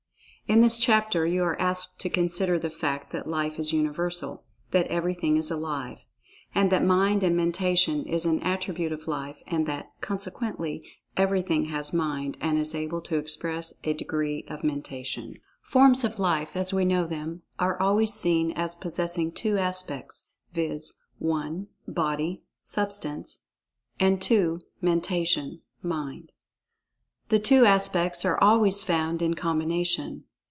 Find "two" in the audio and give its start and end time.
19.31-19.57, 27.39-27.63